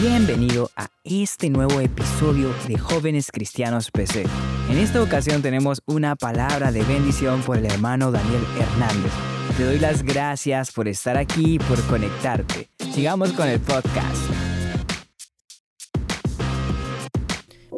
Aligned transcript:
bienvenido 0.00 0.70
a 0.76 0.88
este 1.04 1.48
nuevo 1.48 1.80
episodio 1.80 2.50
de 2.68 2.76
Jóvenes 2.76 3.30
Cristianos 3.32 3.90
PC. 3.90 4.24
En 4.70 4.76
esta 4.76 5.02
ocasión 5.02 5.40
tenemos 5.40 5.80
una 5.86 6.16
palabra 6.16 6.70
de 6.70 6.82
bendición 6.82 7.40
por 7.40 7.56
el 7.56 7.66
hermano 7.66 8.10
Daniel 8.10 8.42
Hernández. 8.60 9.12
Te 9.56 9.64
doy 9.64 9.78
las 9.78 10.02
gracias 10.02 10.70
por 10.72 10.86
estar 10.86 11.16
aquí 11.16 11.54
y 11.54 11.58
por 11.58 11.80
conectarte. 11.86 12.68
Sigamos 12.92 13.32
con 13.32 13.48
el 13.48 13.58
podcast. 13.58 14.20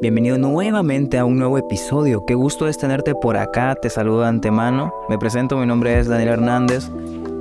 Bienvenido 0.01 0.39
nuevamente 0.39 1.19
a 1.19 1.25
un 1.25 1.39
nuevo 1.39 1.57
episodio. 1.57 2.25
Qué 2.27 2.35
gusto 2.35 2.67
es 2.67 2.79
tenerte 2.79 3.15
por 3.15 3.37
acá. 3.37 3.77
Te 3.77 3.91
saludo 3.91 4.23
de 4.23 4.29
antemano. 4.29 4.93
Me 5.09 5.19
presento, 5.19 5.57
mi 5.57 5.67
nombre 5.67 5.99
es 6.01 6.09
Daniel 6.09 6.31
Hernández. 6.31 6.91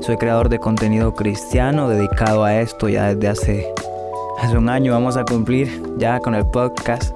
Soy 0.01 0.17
creador 0.17 0.49
de 0.49 0.59
contenido 0.59 1.13
cristiano 1.13 1.89
dedicado 1.89 2.43
a 2.43 2.61
esto 2.61 2.87
ya 2.87 3.13
desde 3.13 3.27
hace, 3.27 3.73
hace 4.37 4.57
un 4.57 4.69
año. 4.69 4.93
Vamos 4.93 5.17
a 5.17 5.25
cumplir 5.25 5.81
ya 5.97 6.19
con 6.19 6.35
el 6.35 6.45
podcast. 6.45 7.15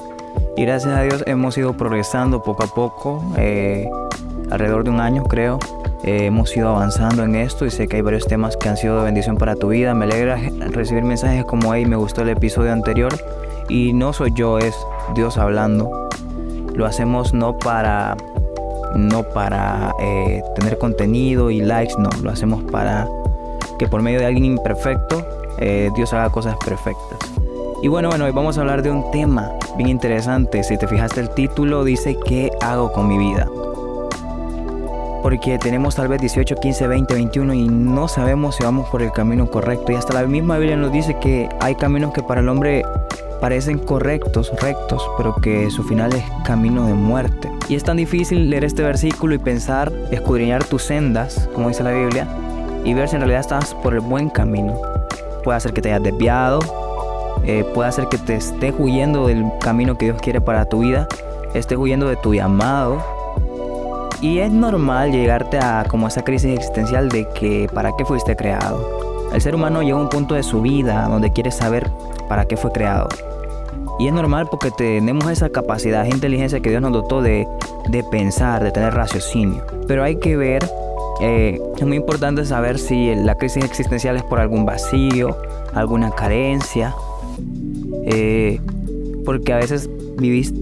Y 0.58 0.64
gracias 0.66 0.94
a 0.94 1.02
Dios 1.04 1.24
hemos 1.28 1.58
ido 1.58 1.74
progresando 1.74 2.42
poco 2.44 2.64
a 2.64 2.68
poco. 2.68 3.24
Eh, 3.38 3.90
alrededor 4.50 4.84
de 4.84 4.90
un 4.90 5.00
año 5.00 5.24
creo. 5.24 5.60
Eh, 6.04 6.26
hemos 6.26 6.56
ido 6.58 6.70
avanzando 6.70 7.24
en 7.24 7.36
esto 7.36 7.66
y 7.66 7.72
sé 7.72 7.88
que 7.88 7.98
hay 7.98 8.02
varios 8.02 8.26
temas 8.26 8.58
que 8.58 8.70
han 8.70 8.78
sido 8.78 8.98
de 8.98 9.06
bendición 9.06 9.38
para 9.38 9.56
tu 9.56 9.70
vida. 9.70 9.94
Me 9.94 10.06
alegra 10.06 10.40
recibir 10.70 11.04
mensajes 11.04 11.46
como, 11.46 11.74
hey, 11.74 11.86
me 11.86 11.96
gustó 11.96 12.22
el 12.22 12.30
episodio 12.30 12.72
anterior. 12.72 13.14
Y 13.70 13.94
no 13.94 14.12
soy 14.14 14.32
yo, 14.34 14.58
es 14.58 14.76
Dios 15.16 15.38
hablando. 15.38 16.10
Lo 16.74 16.86
hacemos 16.86 17.34
no 17.34 17.58
para, 17.58 18.18
no 18.96 19.24
para 19.24 19.94
eh, 20.02 20.42
tener 20.56 20.78
contenido 20.78 21.52
y 21.52 21.62
likes, 21.62 21.94
no. 21.98 22.10
Lo 22.24 22.32
hacemos 22.32 22.64
para 22.72 23.08
que 23.78 23.88
por 23.88 24.02
medio 24.02 24.20
de 24.20 24.26
alguien 24.26 24.46
imperfecto 24.46 25.26
eh, 25.62 25.90
Dios 25.96 26.12
haga 26.14 26.30
cosas 26.32 26.58
perfectas. 26.58 27.20
Y 27.84 27.88
bueno, 27.88 28.10
bueno, 28.10 28.26
hoy 28.26 28.32
vamos 28.32 28.58
a 28.58 28.62
hablar 28.62 28.84
de 28.84 28.92
un 28.92 29.10
tema 29.12 29.52
bien 29.78 29.90
interesante. 29.90 30.64
Si 30.64 30.78
te 30.78 30.88
fijaste 30.88 31.20
el 31.20 31.30
título, 31.30 31.84
dice 31.84 32.18
¿qué 32.26 32.52
hago 32.62 32.92
con 32.92 33.08
mi 33.08 33.18
vida? 33.18 33.48
Porque 35.24 35.60
tenemos 35.60 35.96
tal 35.96 36.08
vez 36.08 36.20
18, 36.20 36.56
15, 36.56 36.88
20, 36.88 37.14
21 37.14 37.54
y 37.54 37.68
no 37.68 38.08
sabemos 38.08 38.56
si 38.56 38.64
vamos 38.64 38.90
por 38.90 39.02
el 39.02 39.12
camino 39.12 39.50
correcto. 39.50 39.92
Y 39.92 39.96
hasta 39.96 40.14
la 40.14 40.28
misma 40.28 40.58
Biblia 40.58 40.78
nos 40.78 40.92
dice 40.92 41.18
que 41.20 41.48
hay 41.60 41.76
caminos 41.76 42.12
que 42.12 42.24
para 42.24 42.42
el 42.42 42.50
hombre 42.50 42.84
parecen 43.40 43.80
correctos, 43.80 44.52
rectos, 44.62 45.04
pero 45.18 45.36
que 45.36 45.70
su 45.70 45.84
final 45.84 46.14
es 46.14 46.24
camino 46.46 46.86
de 46.86 46.94
muerte. 46.94 47.52
Y 47.70 47.76
es 47.76 47.84
tan 47.84 47.98
difícil 47.98 48.50
leer 48.50 48.64
este 48.64 48.84
versículo 48.84 49.36
y 49.36 49.40
pensar, 49.40 49.92
escudriñar 50.12 50.64
tus 50.64 50.84
sendas, 50.84 51.50
como 51.54 51.70
dice 51.70 51.84
la 51.84 51.92
Biblia, 51.92 52.28
y 52.84 52.94
ver 52.94 53.08
si 53.08 53.16
en 53.16 53.22
realidad 53.22 53.42
estás 53.42 53.74
por 53.76 53.94
el 53.94 54.02
buen 54.02 54.30
camino. 54.30 55.01
Puede 55.44 55.60
ser 55.60 55.74
que 55.74 55.82
te 55.82 55.90
hayas 55.90 56.04
desviado, 56.04 56.60
eh, 57.46 57.66
puede 57.74 57.92
ser 57.92 58.08
que 58.08 58.18
te 58.18 58.36
estés 58.36 58.74
huyendo 58.78 59.28
del 59.28 59.46
camino 59.60 59.98
que 59.98 60.06
Dios 60.06 60.22
quiere 60.22 60.42
para 60.42 60.66
tu 60.66 60.80
vida, 60.80 61.08
estés 61.54 61.78
huyendo 61.78 62.08
de 62.08 62.16
tu 62.18 62.34
llamado. 62.34 63.04
Y 64.22 64.38
es 64.40 64.52
normal 64.52 65.12
llegarte 65.12 65.58
a 65.58 65.86
como 65.88 66.08
esa 66.08 66.24
crisis 66.24 66.56
existencial 66.56 67.10
de 67.10 67.28
que 67.30 67.68
para 67.74 67.92
qué 67.98 68.06
fuiste 68.06 68.36
creado. 68.36 69.02
El 69.34 69.42
ser 69.42 69.56
humano 69.56 69.82
llega 69.82 69.98
a 69.98 70.02
un 70.02 70.10
punto 70.10 70.36
de 70.36 70.44
su 70.44 70.62
vida 70.62 71.08
donde 71.08 71.32
quiere 71.32 71.52
saber 71.52 71.90
para 72.28 72.46
qué 72.46 72.58
fue 72.58 72.72
creado. 72.72 73.08
Y 74.02 74.08
es 74.08 74.14
normal 74.14 74.48
porque 74.50 74.72
tenemos 74.72 75.30
esa 75.30 75.50
capacidad, 75.50 76.06
esa 76.06 76.16
inteligencia 76.16 76.60
que 76.60 76.70
Dios 76.70 76.82
nos 76.82 76.92
dotó 76.92 77.22
de, 77.22 77.48
pensar, 78.10 78.64
de 78.64 78.72
tener 78.72 78.94
raciocinio. 78.94 79.64
Pero 79.88 80.04
hay 80.04 80.16
que 80.16 80.36
ver, 80.36 80.68
eh, 81.22 81.60
es 81.78 81.86
muy 81.86 81.98
importante 81.98 82.46
saber 82.46 82.80
si 82.80 83.14
la 83.16 83.36
crisis 83.36 83.64
existencial 83.64 84.16
es 84.16 84.24
por 84.24 84.40
algún 84.40 84.66
vacío, 84.66 85.38
alguna 85.74 86.12
carencia, 86.12 86.96
eh, 88.06 88.60
porque 89.24 89.54
a 89.54 89.58
veces 89.58 89.90
vivís 90.18 90.54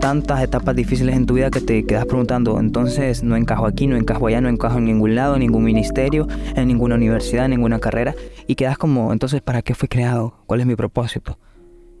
tantas 0.00 0.42
etapas 0.42 0.74
difíciles 0.74 1.16
en 1.16 1.26
tu 1.26 1.34
vida 1.34 1.50
que 1.50 1.60
te 1.60 1.86
quedas 1.86 2.06
preguntando, 2.06 2.58
entonces 2.58 3.22
no 3.22 3.36
encajo 3.36 3.66
aquí, 3.66 3.86
no 3.86 3.96
encajo 3.96 4.26
allá, 4.26 4.40
no 4.40 4.48
encajo 4.48 4.78
en 4.78 4.84
ningún 4.84 5.14
lado, 5.14 5.34
en 5.34 5.40
ningún 5.40 5.64
ministerio, 5.64 6.26
en 6.56 6.68
ninguna 6.68 6.96
universidad, 6.96 7.44
en 7.44 7.52
ninguna 7.52 7.78
carrera, 7.78 8.14
y 8.46 8.56
quedas 8.56 8.76
como, 8.78 9.12
entonces, 9.12 9.40
¿para 9.40 9.62
qué 9.62 9.74
fui 9.74 9.88
creado? 9.88 10.34
¿Cuál 10.46 10.60
es 10.60 10.66
mi 10.66 10.74
propósito? 10.74 11.38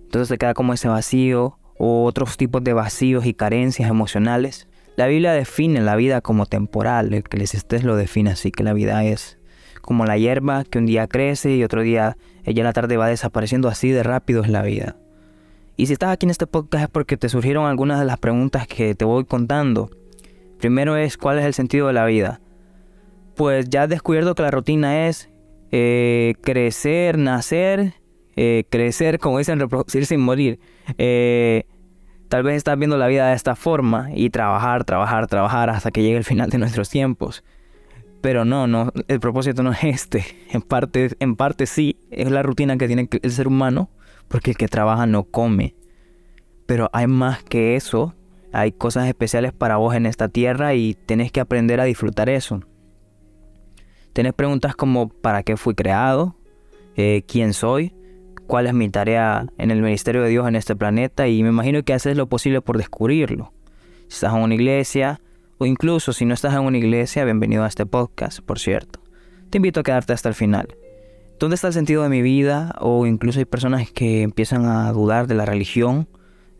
Entonces 0.02 0.28
se 0.28 0.36
queda 0.36 0.52
como 0.52 0.74
ese 0.74 0.88
vacío 0.88 1.58
o 1.78 2.04
otros 2.04 2.36
tipos 2.36 2.62
de 2.62 2.74
vacíos 2.74 3.24
y 3.24 3.34
carencias 3.34 3.88
emocionales. 3.88 4.68
La 4.96 5.06
Biblia 5.06 5.32
define 5.32 5.80
la 5.80 5.96
vida 5.96 6.20
como 6.20 6.46
temporal, 6.46 7.14
el 7.14 7.24
que 7.24 7.38
les 7.38 7.54
estés 7.54 7.84
lo 7.84 7.96
define 7.96 8.30
así, 8.30 8.50
que 8.50 8.62
la 8.62 8.72
vida 8.72 9.04
es 9.04 9.38
como 9.80 10.04
la 10.04 10.18
hierba 10.18 10.64
que 10.64 10.78
un 10.78 10.86
día 10.86 11.08
crece 11.08 11.56
y 11.56 11.64
otro 11.64 11.82
día 11.82 12.16
ella 12.44 12.60
en 12.60 12.66
la 12.66 12.72
tarde 12.72 12.96
va 12.96 13.08
desapareciendo, 13.08 13.68
así 13.68 13.90
de 13.90 14.02
rápido 14.02 14.42
es 14.42 14.48
la 14.48 14.62
vida. 14.62 14.96
Y 15.76 15.86
si 15.86 15.94
estás 15.94 16.10
aquí 16.10 16.26
en 16.26 16.30
este 16.30 16.46
podcast 16.46 16.84
es 16.84 16.90
porque 16.90 17.16
te 17.16 17.28
surgieron 17.28 17.66
algunas 17.66 17.98
de 17.98 18.04
las 18.04 18.18
preguntas 18.18 18.66
que 18.66 18.94
te 18.94 19.04
voy 19.04 19.24
contando. 19.24 19.90
Primero 20.58 20.96
es, 20.96 21.16
¿cuál 21.16 21.38
es 21.38 21.44
el 21.44 21.54
sentido 21.54 21.86
de 21.86 21.94
la 21.94 22.04
vida? 22.04 22.40
Pues 23.34 23.68
ya 23.70 23.84
has 23.84 23.88
descubierto 23.88 24.34
que 24.34 24.42
la 24.42 24.50
rutina 24.50 25.08
es 25.08 25.30
eh, 25.70 26.34
crecer, 26.42 27.16
nacer 27.16 27.94
eh, 28.34 28.64
crecer, 28.70 29.18
como 29.18 29.38
dicen, 29.38 29.60
reproducir 29.60 30.06
sin 30.06 30.20
morir. 30.20 30.58
Eh, 30.98 31.64
tal 32.32 32.44
vez 32.44 32.56
estás 32.56 32.78
viendo 32.78 32.96
la 32.96 33.08
vida 33.08 33.28
de 33.28 33.34
esta 33.34 33.54
forma 33.54 34.08
y 34.14 34.30
trabajar, 34.30 34.84
trabajar, 34.84 35.26
trabajar 35.26 35.68
hasta 35.68 35.90
que 35.90 36.00
llegue 36.00 36.16
el 36.16 36.24
final 36.24 36.48
de 36.48 36.56
nuestros 36.56 36.88
tiempos. 36.88 37.44
Pero 38.22 38.46
no, 38.46 38.66
no, 38.66 38.90
el 39.06 39.20
propósito 39.20 39.62
no 39.62 39.72
es 39.72 39.84
este. 39.84 40.24
En 40.48 40.62
parte, 40.62 41.10
en 41.20 41.36
parte 41.36 41.66
sí, 41.66 41.98
es 42.10 42.30
la 42.30 42.42
rutina 42.42 42.78
que 42.78 42.86
tiene 42.86 43.06
el 43.20 43.30
ser 43.32 43.48
humano, 43.48 43.90
porque 44.28 44.52
el 44.52 44.56
que 44.56 44.66
trabaja 44.66 45.04
no 45.04 45.24
come. 45.24 45.74
Pero 46.64 46.88
hay 46.94 47.06
más 47.06 47.42
que 47.42 47.76
eso. 47.76 48.14
Hay 48.50 48.72
cosas 48.72 49.08
especiales 49.08 49.52
para 49.52 49.76
vos 49.76 49.94
en 49.94 50.06
esta 50.06 50.28
tierra 50.28 50.72
y 50.72 50.94
tenés 50.94 51.32
que 51.32 51.40
aprender 51.40 51.80
a 51.80 51.84
disfrutar 51.84 52.30
eso. 52.30 52.62
Tenés 54.14 54.32
preguntas 54.32 54.74
como 54.74 55.10
¿para 55.10 55.42
qué 55.42 55.58
fui 55.58 55.74
creado? 55.74 56.34
Eh, 56.96 57.24
¿Quién 57.28 57.52
soy? 57.52 57.94
Cuál 58.46 58.66
es 58.66 58.74
mi 58.74 58.88
tarea 58.88 59.46
en 59.58 59.70
el 59.70 59.82
ministerio 59.82 60.22
de 60.22 60.28
Dios 60.28 60.46
en 60.48 60.56
este 60.56 60.76
planeta 60.76 61.28
y 61.28 61.42
me 61.42 61.48
imagino 61.48 61.82
que 61.82 61.94
haces 61.94 62.16
lo 62.16 62.28
posible 62.28 62.60
por 62.60 62.76
descubrirlo. 62.76 63.52
Si 64.08 64.14
estás 64.14 64.34
en 64.34 64.40
una 64.40 64.54
iglesia 64.54 65.20
o 65.58 65.66
incluso 65.66 66.12
si 66.12 66.24
no 66.24 66.34
estás 66.34 66.54
en 66.54 66.60
una 66.60 66.78
iglesia, 66.78 67.24
bienvenido 67.24 67.64
a 67.64 67.68
este 67.68 67.86
podcast, 67.86 68.40
por 68.40 68.58
cierto. 68.58 69.00
Te 69.50 69.58
invito 69.58 69.80
a 69.80 69.82
quedarte 69.82 70.12
hasta 70.12 70.28
el 70.28 70.34
final. 70.34 70.76
¿Dónde 71.38 71.56
está 71.56 71.68
el 71.68 71.72
sentido 71.72 72.02
de 72.02 72.08
mi 72.08 72.22
vida? 72.22 72.74
O 72.80 73.06
incluso 73.06 73.38
hay 73.38 73.44
personas 73.44 73.90
que 73.90 74.22
empiezan 74.22 74.64
a 74.66 74.92
dudar 74.92 75.26
de 75.26 75.34
la 75.34 75.44
religión, 75.44 76.08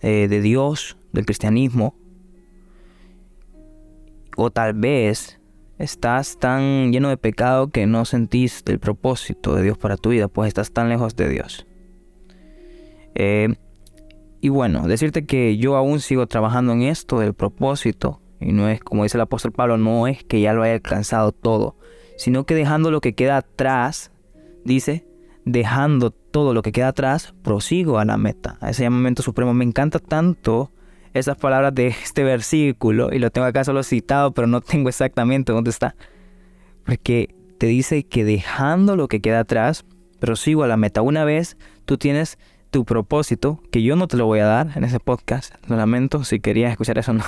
eh, 0.00 0.28
de 0.28 0.40
Dios, 0.40 0.96
del 1.12 1.24
cristianismo. 1.24 1.94
O 4.36 4.50
tal 4.50 4.74
vez 4.74 5.40
estás 5.78 6.38
tan 6.38 6.92
lleno 6.92 7.08
de 7.08 7.16
pecado 7.16 7.68
que 7.68 7.86
no 7.86 8.04
sentís 8.04 8.62
el 8.66 8.78
propósito 8.78 9.54
de 9.54 9.62
Dios 9.62 9.78
para 9.78 9.96
tu 9.96 10.10
vida, 10.10 10.28
pues 10.28 10.48
estás 10.48 10.72
tan 10.72 10.88
lejos 10.88 11.16
de 11.16 11.28
Dios. 11.28 11.66
Eh, 13.14 13.54
y 14.40 14.48
bueno, 14.48 14.86
decirte 14.88 15.24
que 15.24 15.56
yo 15.56 15.76
aún 15.76 16.00
sigo 16.00 16.26
trabajando 16.26 16.72
en 16.72 16.82
esto 16.82 17.20
del 17.20 17.34
propósito. 17.34 18.20
Y 18.40 18.52
no 18.52 18.68
es, 18.68 18.80
como 18.80 19.04
dice 19.04 19.16
el 19.16 19.22
apóstol 19.22 19.52
Pablo, 19.52 19.76
no 19.76 20.06
es 20.08 20.24
que 20.24 20.40
ya 20.40 20.52
lo 20.52 20.62
haya 20.62 20.74
alcanzado 20.74 21.30
todo, 21.30 21.76
sino 22.16 22.44
que 22.44 22.56
dejando 22.56 22.90
lo 22.90 23.00
que 23.00 23.14
queda 23.14 23.36
atrás, 23.36 24.10
dice, 24.64 25.06
dejando 25.44 26.10
todo 26.10 26.54
lo 26.54 26.62
que 26.62 26.72
queda 26.72 26.88
atrás, 26.88 27.34
prosigo 27.42 27.98
a 27.98 28.04
la 28.04 28.16
meta, 28.16 28.58
a 28.60 28.70
ese 28.70 28.82
llamamiento 28.82 29.22
supremo. 29.22 29.54
Me 29.54 29.64
encanta 29.64 30.00
tanto 30.00 30.72
esas 31.14 31.36
palabras 31.36 31.74
de 31.74 31.88
este 31.88 32.24
versículo, 32.24 33.10
y 33.12 33.20
lo 33.20 33.30
tengo 33.30 33.46
acá 33.46 33.62
solo 33.62 33.82
citado, 33.82 34.32
pero 34.32 34.48
no 34.48 34.60
tengo 34.60 34.88
exactamente 34.88 35.52
dónde 35.52 35.70
está. 35.70 35.94
Porque 36.84 37.34
te 37.58 37.66
dice 37.66 38.02
que 38.02 38.24
dejando 38.24 38.96
lo 38.96 39.06
que 39.06 39.20
queda 39.20 39.40
atrás, 39.40 39.84
prosigo 40.18 40.64
a 40.64 40.68
la 40.68 40.76
meta. 40.76 41.02
Una 41.02 41.24
vez 41.24 41.56
tú 41.84 41.98
tienes 41.98 42.38
tu 42.72 42.84
propósito, 42.84 43.60
que 43.70 43.82
yo 43.82 43.94
no 43.94 44.08
te 44.08 44.16
lo 44.16 44.24
voy 44.26 44.40
a 44.40 44.46
dar 44.46 44.72
en 44.74 44.82
ese 44.82 44.98
podcast, 44.98 45.54
lo 45.68 45.76
lamento, 45.76 46.24
si 46.24 46.40
querías 46.40 46.72
escuchar 46.72 46.98
eso, 46.98 47.12
no, 47.12 47.22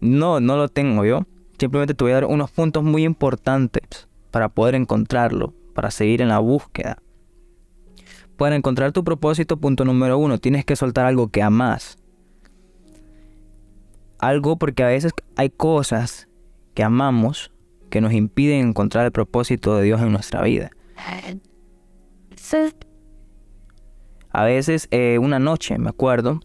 no, 0.00 0.40
no 0.40 0.56
lo 0.56 0.68
tengo 0.68 1.04
yo. 1.04 1.26
Simplemente 1.58 1.94
te 1.94 2.02
voy 2.02 2.12
a 2.12 2.14
dar 2.14 2.24
unos 2.24 2.50
puntos 2.50 2.82
muy 2.82 3.04
importantes 3.04 4.08
para 4.30 4.48
poder 4.48 4.74
encontrarlo, 4.74 5.52
para 5.74 5.90
seguir 5.90 6.22
en 6.22 6.28
la 6.28 6.38
búsqueda. 6.38 6.98
Para 8.36 8.56
encontrar 8.56 8.92
tu 8.92 9.04
propósito, 9.04 9.58
punto 9.58 9.84
número 9.84 10.16
uno, 10.16 10.38
tienes 10.38 10.64
que 10.64 10.74
soltar 10.74 11.06
algo 11.06 11.28
que 11.28 11.42
amas. 11.42 11.98
Algo 14.18 14.56
porque 14.56 14.84
a 14.84 14.88
veces 14.88 15.12
hay 15.36 15.50
cosas 15.50 16.28
que 16.74 16.82
amamos 16.82 17.52
que 17.90 18.00
nos 18.00 18.12
impiden 18.12 18.68
encontrar 18.68 19.04
el 19.04 19.12
propósito 19.12 19.76
de 19.76 19.84
Dios 19.84 20.00
en 20.00 20.12
nuestra 20.12 20.42
vida. 20.42 20.70
A 24.30 24.44
veces, 24.44 24.88
eh, 24.90 25.18
una 25.18 25.38
noche, 25.38 25.78
me 25.78 25.88
acuerdo, 25.88 26.40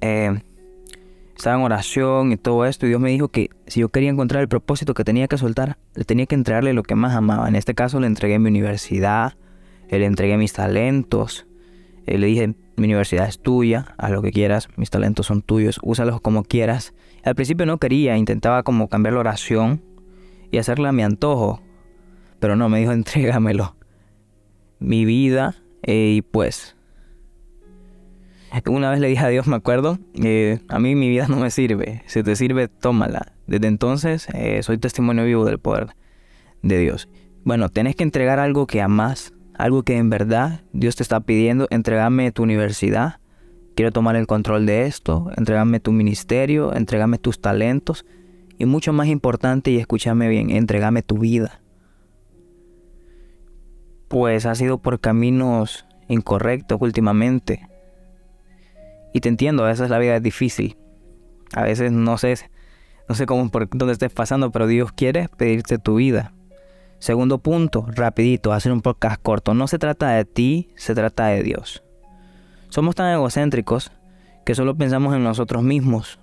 eh, 0.00 0.42
estaba 1.36 1.56
en 1.56 1.62
oración 1.62 2.32
y 2.32 2.36
todo 2.36 2.66
esto, 2.66 2.86
y 2.86 2.90
Dios 2.90 3.00
me 3.00 3.10
dijo 3.10 3.28
que 3.28 3.50
si 3.66 3.80
yo 3.80 3.88
quería 3.88 4.10
encontrar 4.10 4.42
el 4.42 4.48
propósito 4.48 4.92
que 4.92 5.04
tenía 5.04 5.26
que 5.26 5.38
soltar, 5.38 5.78
le 5.94 6.04
tenía 6.04 6.26
que 6.26 6.34
entregarle 6.34 6.74
lo 6.74 6.82
que 6.82 6.94
más 6.94 7.14
amaba. 7.14 7.48
En 7.48 7.56
este 7.56 7.74
caso 7.74 7.98
le 7.98 8.06
entregué 8.06 8.38
mi 8.38 8.48
universidad, 8.48 9.34
le 9.90 10.04
entregué 10.04 10.36
mis 10.36 10.52
talentos, 10.52 11.46
Eh, 12.06 12.18
le 12.18 12.26
dije, 12.26 12.54
mi 12.76 12.86
universidad 12.86 13.28
es 13.28 13.38
tuya, 13.40 13.94
haz 13.98 14.10
lo 14.10 14.22
que 14.22 14.32
quieras, 14.32 14.68
mis 14.76 14.90
talentos 14.90 15.26
son 15.26 15.42
tuyos, 15.42 15.78
úsalos 15.82 16.20
como 16.20 16.44
quieras. 16.44 16.94
Al 17.24 17.34
principio 17.34 17.66
no 17.66 17.78
quería, 17.78 18.16
intentaba 18.16 18.62
como 18.62 18.88
cambiar 18.88 19.14
la 19.14 19.20
oración 19.20 19.82
y 20.50 20.58
hacerla 20.58 20.88
a 20.88 20.92
mi 20.92 21.02
antojo, 21.02 21.60
pero 22.38 22.56
no, 22.56 22.68
me 22.68 22.80
dijo, 22.80 22.92
entrégamelo. 23.00 23.76
Mi 24.78 25.04
vida 25.04 25.56
eh, 25.82 26.14
y 26.16 26.22
pues... 26.22 26.76
Una 28.66 28.90
vez 28.90 28.98
le 28.98 29.06
dije 29.06 29.24
a 29.24 29.28
Dios, 29.28 29.46
me 29.46 29.54
acuerdo, 29.54 29.98
eh, 30.14 30.58
a 30.68 30.80
mí 30.80 30.96
mi 30.96 31.08
vida 31.08 31.26
no 31.28 31.36
me 31.36 31.50
sirve, 31.50 32.02
si 32.06 32.22
te 32.22 32.34
sirve, 32.34 32.66
tómala. 32.68 33.32
Desde 33.46 33.68
entonces 33.68 34.26
soy 34.62 34.78
testimonio 34.78 35.24
vivo 35.24 35.44
del 35.44 35.58
poder 35.58 35.94
de 36.62 36.78
Dios. 36.78 37.08
Bueno, 37.44 37.68
tienes 37.68 37.96
que 37.96 38.02
entregar 38.02 38.38
algo 38.38 38.66
que 38.66 38.82
amas, 38.82 39.32
algo 39.54 39.82
que 39.82 39.96
en 39.96 40.10
verdad 40.10 40.62
Dios 40.72 40.96
te 40.96 41.02
está 41.02 41.20
pidiendo, 41.20 41.66
entregame 41.70 42.32
tu 42.32 42.42
universidad, 42.42 43.20
quiero 43.74 43.92
tomar 43.92 44.16
el 44.16 44.26
control 44.26 44.66
de 44.66 44.86
esto, 44.86 45.30
entregame 45.36 45.80
tu 45.80 45.92
ministerio, 45.92 46.74
entregame 46.74 47.18
tus 47.18 47.40
talentos 47.40 48.04
y 48.58 48.66
mucho 48.66 48.92
más 48.92 49.08
importante, 49.08 49.70
y 49.70 49.78
escúchame 49.78 50.28
bien, 50.28 50.50
entregame 50.50 51.02
tu 51.02 51.18
vida. 51.18 51.62
Pues 54.10 54.44
has 54.44 54.60
ido 54.60 54.78
por 54.78 54.98
caminos 54.98 55.86
incorrectos 56.08 56.78
últimamente. 56.80 57.68
Y 59.14 59.20
te 59.20 59.28
entiendo, 59.28 59.64
a 59.64 59.68
veces 59.68 59.88
la 59.88 60.00
vida 60.00 60.16
es 60.16 60.22
difícil. 60.22 60.76
A 61.54 61.62
veces 61.62 61.92
no 61.92 62.18
sé, 62.18 62.34
no 63.08 63.14
sé 63.14 63.26
cómo 63.26 63.48
por 63.52 63.68
dónde 63.68 63.92
estés 63.92 64.12
pasando, 64.12 64.50
pero 64.50 64.66
Dios 64.66 64.90
quiere 64.90 65.28
pedirte 65.36 65.78
tu 65.78 65.94
vida. 65.94 66.32
Segundo 66.98 67.38
punto, 67.38 67.86
rapidito, 67.86 68.52
hacer 68.52 68.72
un 68.72 68.82
podcast 68.82 69.22
corto. 69.22 69.54
No 69.54 69.68
se 69.68 69.78
trata 69.78 70.10
de 70.10 70.24
ti, 70.24 70.70
se 70.74 70.96
trata 70.96 71.28
de 71.28 71.44
Dios. 71.44 71.84
Somos 72.68 72.96
tan 72.96 73.12
egocéntricos 73.12 73.92
que 74.44 74.56
solo 74.56 74.74
pensamos 74.74 75.14
en 75.14 75.22
nosotros 75.22 75.62
mismos. 75.62 76.18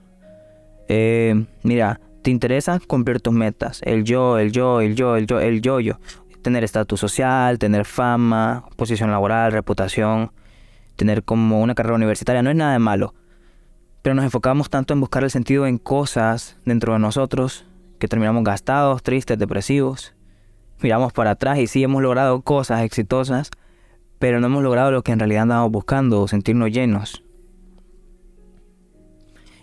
Eh, 0.90 1.46
mira, 1.64 2.02
te 2.22 2.32
interesa 2.32 2.82
cumplir 2.86 3.22
tus 3.22 3.34
metas. 3.34 3.80
El 3.86 4.04
yo, 4.04 4.40
el 4.40 4.52
yo, 4.52 4.82
el 4.82 4.94
yo, 4.94 5.16
el 5.16 5.26
yo, 5.26 5.40
el 5.40 5.62
yo, 5.62 5.80
yo. 5.80 6.00
Tener 6.42 6.64
estatus 6.64 7.00
social, 7.00 7.60
tener 7.60 7.86
fama, 7.86 8.66
posición 8.76 9.12
laboral, 9.12 9.52
reputación, 9.52 10.32
tener 10.96 11.24
como 11.24 11.62
una 11.62 11.76
carrera 11.76 11.96
universitaria. 11.96 12.42
No 12.42 12.50
es 12.50 12.56
nada 12.56 12.74
de 12.74 12.80
malo. 12.80 13.14
Pero 14.02 14.16
nos 14.16 14.26
enfocamos 14.26 14.70
tanto 14.70 14.94
en 14.94 15.02
buscar 15.02 15.24
el 15.24 15.32
sentido 15.32 15.68
en 15.68 15.78
cosas 15.78 16.58
dentro 16.66 16.94
de 16.94 17.00
nosotros 17.00 17.66
que 18.00 18.08
terminamos 18.08 18.44
gastados, 18.44 19.04
tristes, 19.04 19.38
depresivos 19.38 20.14
miramos 20.82 21.14
para 21.14 21.32
atrás 21.32 21.58
y 21.60 21.68
sí 21.68 21.84
hemos 21.84 22.02
logrado 22.02 22.42
cosas 22.42 22.84
exitosas, 22.84 23.52
pero 24.20 24.40
no 24.40 24.48
hemos 24.48 24.64
logrado 24.64 24.92
lo 24.92 25.04
que 25.04 25.12
en 25.12 25.20
realidad 25.20 25.44
andamos 25.44 25.72
buscando, 25.72 26.28
sentirnos 26.28 26.72
llenos. 26.72 27.24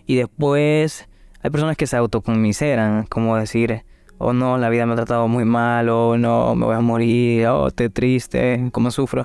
Y 0.07 0.17
después 0.17 1.09
hay 1.41 1.51
personas 1.51 1.77
que 1.77 1.87
se 1.87 1.97
autocomiseran, 1.97 3.07
como 3.07 3.37
decir, 3.37 3.85
oh 4.19 4.33
no, 4.33 4.59
la 4.59 4.69
vida 4.69 4.87
me 4.87 4.93
ha 4.93 4.97
tratado 4.97 5.29
muy 5.29 5.45
mal, 5.45 5.89
oh 5.89 6.17
no, 6.19 6.55
me 6.55 6.67
voy 6.67 6.77
a 6.77 6.81
morir, 6.81 7.47
oh, 7.47 7.69
estoy 7.69 7.91
triste, 7.91 8.69
cómo 8.73 8.91
sufro. 8.91 9.25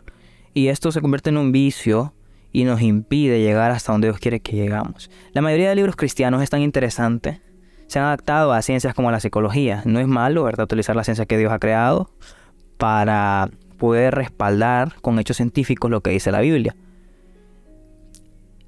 Y 0.54 0.68
esto 0.68 0.92
se 0.92 1.02
convierte 1.02 1.30
en 1.30 1.38
un 1.38 1.52
vicio 1.52 2.14
y 2.52 2.64
nos 2.64 2.82
impide 2.82 3.42
llegar 3.42 3.72
hasta 3.72 3.92
donde 3.92 4.08
Dios 4.08 4.20
quiere 4.20 4.40
que 4.40 4.56
llegamos. 4.56 5.10
La 5.34 5.42
mayoría 5.42 5.70
de 5.70 5.76
libros 5.76 5.96
cristianos 5.96 6.42
es 6.42 6.50
tan 6.50 6.62
interesante 6.62 7.42
se 7.90 7.98
han 7.98 8.06
adaptado 8.06 8.54
a 8.54 8.62
ciencias 8.62 8.94
como 8.94 9.10
la 9.10 9.20
psicología. 9.20 9.82
No 9.84 10.00
es 10.00 10.08
malo, 10.08 10.44
¿verdad?, 10.44 10.66
utilizar 10.66 10.96
la 10.96 11.04
ciencia 11.04 11.26
que 11.26 11.40
Dios 11.40 11.52
ha 11.52 11.58
creado 11.58 12.12
para 12.78 13.50
poder 13.78 14.14
respaldar 14.14 14.94
con 15.02 15.18
hechos 15.18 15.38
científicos 15.38 15.90
lo 15.90 16.02
que 16.02 16.12
dice 16.12 16.32
la 16.32 16.40
Biblia. 16.40 16.76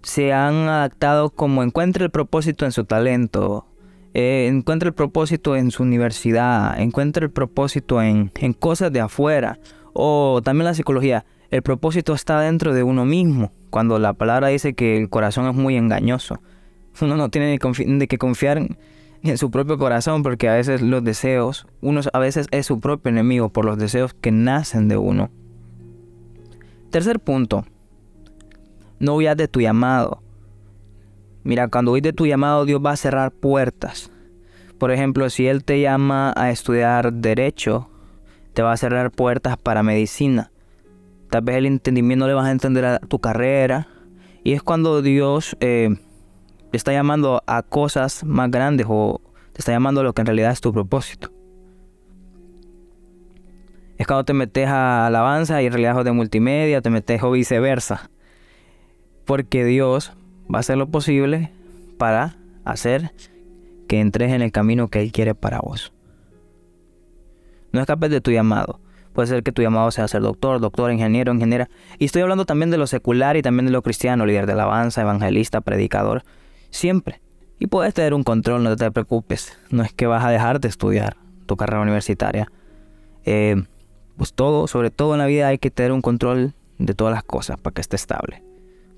Se 0.02 0.34
han 0.34 0.68
adaptado 0.68 1.30
como 1.30 1.62
encuentre 1.62 2.06
el 2.06 2.10
propósito 2.10 2.66
en 2.66 2.72
su 2.72 2.86
talento, 2.86 3.68
eh, 4.14 4.48
encuentre 4.52 4.90
el 4.90 4.94
propósito 4.94 5.56
en 5.56 5.72
su 5.72 5.84
universidad, 5.84 6.80
encuentre 6.80 7.26
el 7.26 7.32
propósito 7.32 8.02
en, 8.02 8.32
en 8.36 8.54
cosas 8.54 8.92
de 8.92 9.00
afuera, 9.00 9.60
o 9.94 10.42
también 10.44 10.66
la 10.66 10.74
psicología. 10.74 11.26
El 11.50 11.62
propósito 11.64 12.14
está 12.14 12.40
dentro 12.40 12.74
de 12.74 12.84
uno 12.84 13.06
mismo, 13.06 13.52
cuando 13.70 14.00
la 14.00 14.14
palabra 14.14 14.48
dice 14.48 14.74
que 14.74 14.98
el 14.98 15.10
corazón 15.10 15.48
es 15.48 15.56
muy 15.56 15.76
engañoso. 15.76 16.42
Uno 17.02 17.16
no 17.16 17.30
tiene 17.30 17.58
de 17.58 18.08
que 18.08 18.18
confiar 18.18 18.58
en 19.24 19.38
su 19.38 19.52
propio 19.52 19.78
corazón, 19.78 20.24
porque 20.24 20.50
a 20.50 20.56
veces 20.56 20.82
los 20.82 21.04
deseos, 21.04 21.68
uno 21.82 22.02
a 22.14 22.20
veces 22.20 22.48
es 22.52 22.66
su 22.66 22.80
propio 22.80 23.10
enemigo 23.10 23.50
por 23.50 23.66
los 23.66 23.78
deseos 23.78 24.14
que 24.14 24.32
nacen 24.32 24.88
de 24.88 24.98
uno. 24.98 25.30
Tercer 26.90 27.20
punto, 27.20 27.66
no 29.00 29.16
huyas 29.16 29.38
de 29.38 29.48
tu 29.48 29.62
llamado. 29.62 30.22
Mira, 31.44 31.68
cuando 31.68 31.92
huyes 31.92 32.04
de 32.04 32.14
tu 32.14 32.28
llamado, 32.28 32.66
Dios 32.66 32.82
va 32.84 32.92
a 32.92 32.98
cerrar 32.98 33.32
puertas. 33.32 34.12
Por 34.78 34.92
ejemplo, 34.92 35.30
si 35.30 35.48
Él 35.48 35.64
te 35.64 35.82
llama 35.82 36.34
a 36.36 36.52
estudiar 36.52 37.14
derecho, 37.14 37.90
te 38.54 38.62
va 38.62 38.74
a 38.74 38.78
cerrar 38.78 39.12
puertas 39.12 39.58
para 39.58 39.84
medicina. 39.84 40.52
Tal 41.30 41.42
vez 41.42 41.58
el 41.58 41.66
entendimiento 41.66 42.26
no 42.26 42.28
le 42.28 42.34
vas 42.34 42.46
a 42.46 42.52
entender 42.52 42.86
a 42.86 43.00
tu 43.00 43.20
carrera. 43.20 43.88
Y 44.44 44.54
es 44.54 44.62
cuando 44.62 45.02
Dios 45.02 45.56
eh, 45.60 45.96
te 46.72 46.78
está 46.78 46.92
llamando 46.92 47.44
a 47.48 47.64
cosas 47.64 48.24
más 48.24 48.52
grandes 48.52 48.86
o 48.90 49.22
te 49.54 49.60
está 49.60 49.72
llamando 49.72 50.02
a 50.02 50.04
lo 50.04 50.14
que 50.14 50.22
en 50.22 50.28
realidad 50.28 50.52
es 50.52 50.62
tu 50.62 50.74
propósito. 50.74 51.32
Es 53.98 54.08
cuando 54.08 54.26
te 54.26 54.34
metes 54.34 54.68
a 54.68 55.08
alabanza 55.08 55.62
y 55.62 55.68
en 55.68 55.74
realidad 55.74 56.00
es 56.00 56.06
de 56.06 56.12
multimedia, 56.12 56.82
te 56.82 56.90
metes 56.90 57.22
o 57.24 57.32
viceversa. 57.32 58.10
Porque 59.26 59.64
Dios 59.64 60.14
va 60.52 60.58
a 60.58 60.60
hacer 60.62 60.78
lo 60.78 60.88
posible 60.88 61.52
para 61.98 62.36
hacer 62.66 63.12
que 63.88 64.00
entres 64.00 64.32
en 64.32 64.42
el 64.42 64.52
camino 64.52 64.88
que 64.88 65.02
Él 65.02 65.12
quiere 65.12 65.36
para 65.36 65.60
vos. 65.60 65.94
No 67.72 67.80
escapes 67.80 68.10
de 68.10 68.22
tu 68.22 68.32
llamado. 68.32 68.80
Puede 69.14 69.28
ser 69.28 69.44
que 69.44 69.52
tu 69.52 69.62
llamado 69.62 69.92
sea 69.92 70.08
ser 70.08 70.22
doctor, 70.22 70.60
doctor, 70.62 70.92
ingeniero, 70.92 71.34
ingeniera. 71.34 71.70
Y 72.00 72.06
estoy 72.06 72.22
hablando 72.22 72.46
también 72.46 72.72
de 72.72 72.78
lo 72.78 72.88
secular 72.88 73.36
y 73.36 73.42
también 73.42 73.66
de 73.66 73.72
lo 73.72 73.82
cristiano, 73.82 74.26
líder 74.26 74.46
de 74.46 74.54
alabanza, 74.54 75.02
evangelista, 75.02 75.62
predicador 75.62 76.24
siempre. 76.70 77.22
Y 77.60 77.68
puedes 77.68 77.94
tener 77.94 78.14
un 78.14 78.24
control, 78.24 78.64
no 78.64 78.76
te 78.76 78.90
preocupes. 78.92 79.58
No 79.70 79.84
es 79.84 79.94
que 79.94 80.08
vas 80.08 80.24
a 80.24 80.30
dejar 80.30 80.60
de 80.60 80.70
estudiar 80.70 81.18
tu 81.46 81.58
carrera 81.58 81.82
universitaria. 81.82 82.50
Eh, 83.26 83.62
pues 84.18 84.34
todo, 84.34 84.68
sobre 84.68 84.90
todo 84.90 85.14
en 85.14 85.20
la 85.20 85.26
vida 85.26 85.48
hay 85.48 85.58
que 85.58 85.72
tener 85.72 85.92
un 85.92 86.02
control 86.02 86.54
de 86.78 86.94
todas 86.94 87.14
las 87.14 87.24
cosas 87.24 87.60
para 87.60 87.74
que 87.74 87.82
esté 87.82 87.98
estable. 87.98 88.44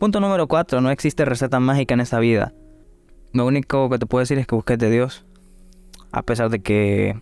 Punto 0.04 0.20
número 0.20 0.50
4. 0.50 0.82
No 0.82 0.92
existe 0.92 1.24
receta 1.24 1.62
mágica 1.62 1.94
en 1.94 2.02
esta 2.02 2.20
vida. 2.20 2.52
Lo 3.32 3.46
único 3.46 3.90
que 3.90 3.98
te 3.98 4.06
puedo 4.06 4.20
decir 4.20 4.38
es 4.38 4.46
que 4.46 4.54
busques 4.54 4.78
de 4.78 4.92
Dios. 4.92 5.26
A 6.12 6.24
pesar 6.24 6.50
de 6.50 6.60
que 6.60 7.22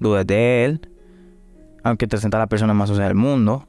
dudes 0.00 0.26
de 0.26 0.64
Él. 0.64 0.88
Aunque 1.84 2.06
te 2.06 2.16
sientas 2.16 2.38
la 2.38 2.46
persona 2.46 2.72
más 2.72 2.88
sucia 2.88 3.04
del 3.04 3.14
mundo. 3.14 3.68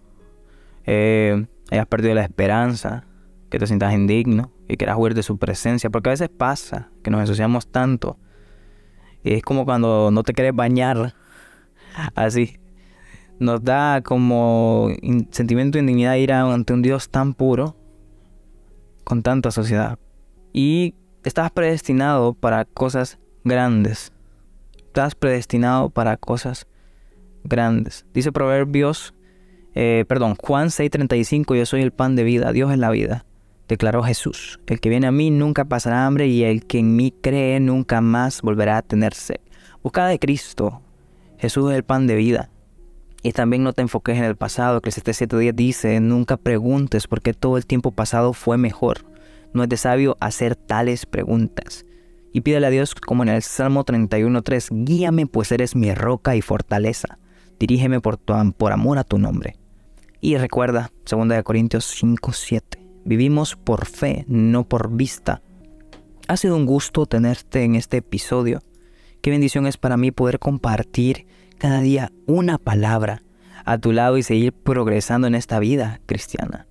Eh, 0.86 1.48
hayas 1.70 1.86
perdido 1.88 2.16
la 2.16 2.24
esperanza. 2.24 3.04
Que 3.50 3.60
te 3.60 3.68
sientas 3.68 3.94
indigno 3.94 4.54
y 4.70 4.78
quieras 4.78 4.96
huir 4.98 5.16
de 5.16 5.24
su 5.24 5.38
presencia, 5.38 5.90
porque 5.90 6.08
a 6.08 6.12
veces 6.12 6.30
pasa 6.30 6.92
que 7.04 7.12
nos 7.12 7.20
ensuciamos 7.20 7.68
tanto. 7.68 8.18
Y 9.22 9.34
es 9.34 9.44
como 9.44 9.66
cuando 9.66 10.12
no 10.12 10.24
te 10.24 10.32
quieres 10.32 10.56
bañar, 10.56 11.14
así. 12.16 12.58
Nos 13.38 13.66
da 13.66 14.02
como 14.02 14.92
sentimiento 15.32 15.78
de 15.78 15.82
indignidad 15.82 16.16
ir 16.16 16.32
ante 16.32 16.72
un 16.72 16.82
Dios 16.82 17.10
tan 17.10 17.34
puro, 17.34 17.76
con 19.10 19.24
tanta 19.24 19.52
sociedad. 19.52 20.00
Y 20.54 20.94
estás 21.26 21.52
predestinado 21.52 22.34
para 22.36 22.64
cosas 22.64 23.20
grandes. 23.44 24.14
Estás 24.78 25.16
predestinado 25.16 25.90
para 25.90 26.16
cosas 26.16 26.68
grandes. 27.44 28.06
Dice 28.14 28.32
Proverbios, 28.32 29.16
eh, 29.74 30.06
perdón, 30.08 30.36
Juan 30.36 30.70
6:35, 30.70 31.56
yo 31.56 31.66
soy 31.66 31.82
el 31.82 31.92
pan 31.92 32.16
de 32.16 32.24
vida, 32.24 32.54
Dios 32.54 32.72
es 32.72 32.78
la 32.78 32.92
vida 32.92 33.26
declaró 33.70 34.04
Jesús. 34.04 34.60
El 34.66 34.82
que 34.82 34.90
viene 34.90 35.08
a 35.08 35.12
mí 35.12 35.30
nunca 35.30 35.64
pasará 35.64 36.06
hambre 36.06 36.28
y 36.28 36.44
el 36.44 36.66
que 36.66 36.80
en 36.80 36.96
mí 36.96 37.14
cree 37.22 37.60
nunca 37.60 38.02
más 38.02 38.42
volverá 38.42 38.78
a 38.78 38.82
tener 38.82 39.14
sed. 39.14 39.40
Busca 39.84 40.08
de 40.08 40.20
Cristo. 40.20 40.82
Jesús 41.38 41.72
es 41.72 41.78
el 41.78 41.84
pan 41.84 42.08
de 42.08 42.16
vida. 42.16 42.50
Y 43.22 43.34
también 43.34 43.64
no 43.64 43.74
te 43.74 43.82
enfoques 43.82 44.18
en 44.18 44.24
el 44.24 44.38
pasado, 44.38 44.82
que 44.82 44.90
este 44.90 45.12
7.10 45.12 45.54
dice, 45.54 46.00
nunca 46.00 46.38
preguntes 46.38 47.08
por 47.08 47.22
qué 47.22 47.34
todo 47.34 47.58
el 47.58 47.66
tiempo 47.66 47.92
pasado 47.92 48.34
fue 48.34 48.58
mejor. 48.58 49.06
No 49.54 49.64
es 49.64 49.70
de 49.70 49.78
sabio 49.78 50.16
hacer 50.20 50.56
tales 50.56 51.06
preguntas. 51.06 51.86
Y 52.32 52.42
pídele 52.42 52.68
a 52.68 52.70
Dios 52.70 52.96
como 52.96 53.24
en 53.24 53.30
el 53.30 53.42
Salmo 53.42 53.84
31.3, 53.84 54.86
guíame 54.86 55.26
pues 55.26 55.52
eres 55.52 55.76
mi 55.76 55.94
roca 55.94 56.36
y 56.36 56.42
fortaleza. 56.42 57.18
Dirígeme 57.60 58.00
por, 58.00 58.18
tu, 58.18 58.34
por 58.54 58.72
amor 58.72 59.00
a 59.00 59.04
tu 59.04 59.18
nombre. 59.18 59.58
Y 60.22 60.38
recuerda, 60.38 60.92
2 61.10 61.44
Corintios 61.44 62.02
5.7. 62.02 62.62
Vivimos 63.04 63.56
por 63.56 63.86
fe, 63.86 64.26
no 64.28 64.68
por 64.68 64.96
vista. 64.96 65.42
Ha 66.28 66.38
sido 66.38 66.56
un 66.56 66.66
gusto 66.66 67.06
tenerte 67.06 67.64
en 67.64 67.76
este 67.76 67.98
episodio. 67.98 68.62
Qué 69.22 69.32
bendición 69.32 69.66
es 69.66 69.78
para 69.78 69.98
mí 69.98 70.12
poder 70.12 70.40
compartir 70.40 71.26
cada 71.60 71.82
día 71.82 72.12
una 72.26 72.58
palabra 72.58 73.22
a 73.66 73.78
tu 73.78 73.92
lado 73.92 74.18
y 74.18 74.24
seguir 74.24 74.54
progresando 74.54 75.28
en 75.28 75.36
esta 75.36 75.60
vida 75.60 76.02
cristiana. 76.08 76.66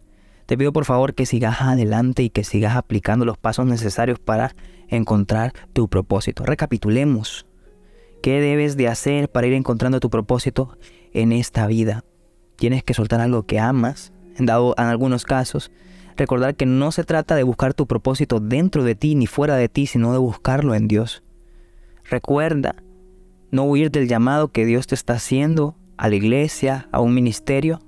Te 0.47 0.57
pido 0.57 0.73
por 0.73 0.87
favor 0.87 1.15
que 1.15 1.27
sigas 1.27 1.61
adelante 1.61 2.23
y 2.23 2.31
que 2.31 2.43
sigas 2.43 2.75
aplicando 2.75 3.25
los 3.25 3.37
pasos 3.39 3.67
necesarios 3.67 4.19
para 4.19 4.57
encontrar 4.89 5.53
tu 5.75 5.89
propósito. 5.89 6.45
Recapitulemos. 6.45 7.47
¿Qué 8.23 8.41
debes 8.41 8.77
de 8.77 8.89
hacer 8.89 9.31
para 9.31 9.47
ir 9.47 9.53
encontrando 9.53 10.01
tu 10.01 10.11
propósito 10.11 10.77
en 11.13 11.33
esta 11.33 11.67
vida? 11.67 12.03
Tienes 12.57 12.83
que 12.83 12.95
soltar 12.95 13.21
algo 13.21 13.45
que 13.45 13.61
amas, 13.61 14.13
dado 14.39 14.75
en 14.79 14.85
algunos 14.85 15.25
casos. 15.25 15.71
Recordar 16.17 16.57
que 16.57 16.67
no 16.67 16.91
se 16.91 17.05
trata 17.05 17.37
de 17.37 17.45
buscar 17.45 17.75
tu 17.75 17.87
propósito 17.87 18.41
dentro 18.41 18.83
de 18.83 18.95
ti 18.95 19.15
ni 19.15 19.27
fuera 19.27 19.55
de 19.55 19.69
ti, 19.69 19.87
sino 19.87 20.13
de 20.13 20.19
buscarlo 20.19 20.75
en 20.75 20.89
Dios. 20.89 21.23
Recuerda 22.11 22.75
no 23.51 23.65
huir 23.65 23.91
del 23.91 24.09
llamado 24.09 24.49
que 24.49 24.67
Dios 24.67 24.87
te 24.87 24.95
está 24.95 25.15
haciendo 25.15 25.77
a 25.97 26.09
la 26.09 26.17
iglesia, 26.17 26.89
a 26.93 27.01
un 27.01 27.15
ministerio. 27.15 27.81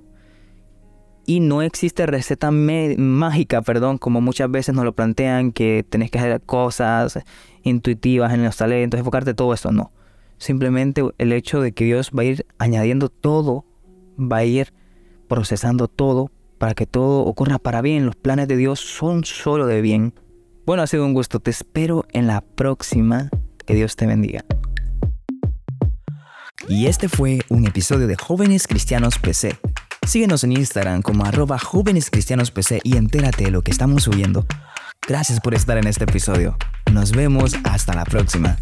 Y 1.25 1.39
no 1.39 1.61
existe 1.61 2.05
receta 2.05 2.49
mágica, 2.51 3.61
perdón, 3.61 3.97
como 3.97 4.21
muchas 4.21 4.49
veces 4.49 4.75
nos 4.75 4.83
lo 4.83 4.93
plantean, 4.93 5.51
que 5.51 5.85
tenés 5.87 6.11
que 6.11 6.19
hacer 6.19 6.41
cosas 6.41 7.19
intuitivas 7.63 8.33
en 8.33 8.43
los 8.43 8.57
talentos, 8.57 8.99
enfocarte 8.99 9.33
todo 9.33 9.53
esto. 9.53 9.71
No. 9.71 9.91
Simplemente 10.37 11.03
el 11.19 11.31
hecho 11.31 11.61
de 11.61 11.71
que 11.71 11.85
Dios 11.85 12.11
va 12.17 12.23
a 12.23 12.25
ir 12.25 12.45
añadiendo 12.57 13.09
todo, 13.09 13.65
va 14.17 14.37
a 14.37 14.45
ir 14.45 14.73
procesando 15.27 15.87
todo 15.87 16.31
para 16.57 16.73
que 16.73 16.85
todo 16.85 17.21
ocurra 17.25 17.59
para 17.59 17.81
bien. 17.81 18.05
Los 18.05 18.15
planes 18.15 18.47
de 18.47 18.57
Dios 18.57 18.79
son 18.79 19.23
solo 19.23 19.67
de 19.67 19.81
bien. 19.81 20.13
Bueno, 20.65 20.83
ha 20.83 20.87
sido 20.87 21.05
un 21.05 21.13
gusto. 21.13 21.39
Te 21.39 21.51
espero 21.51 22.05
en 22.11 22.27
la 22.27 22.41
próxima. 22.41 23.29
Que 23.65 23.75
Dios 23.75 23.95
te 23.95 24.07
bendiga. 24.07 24.43
Y 26.71 26.87
este 26.87 27.09
fue 27.09 27.41
un 27.49 27.67
episodio 27.67 28.07
de 28.07 28.15
Jóvenes 28.15 28.65
Cristianos 28.65 29.19
PC. 29.19 29.57
Síguenos 30.07 30.45
en 30.45 30.53
Instagram 30.53 31.01
como 31.01 31.25
arroba 31.25 31.59
jóvenes 31.59 32.09
cristianos 32.09 32.49
PC 32.49 32.79
y 32.85 32.95
entérate 32.95 33.43
de 33.43 33.51
lo 33.51 33.61
que 33.61 33.71
estamos 33.71 34.03
subiendo. 34.03 34.45
Gracias 35.05 35.41
por 35.41 35.53
estar 35.53 35.77
en 35.77 35.85
este 35.85 36.05
episodio. 36.05 36.55
Nos 36.93 37.11
vemos 37.11 37.55
hasta 37.65 37.93
la 37.93 38.05
próxima. 38.05 38.57